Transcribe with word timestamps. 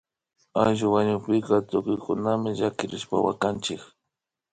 Ayllu 0.61 0.87
wañukpika 0.93 1.55
tukuykunami 1.69 2.49
llakirishpa 2.57 3.15
wakanchik 3.25 3.81